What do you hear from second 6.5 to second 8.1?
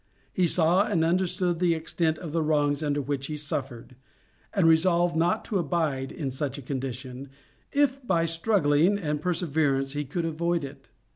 a condition, if,